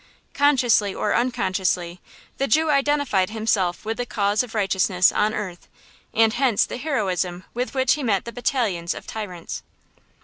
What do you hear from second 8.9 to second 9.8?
of tyrants.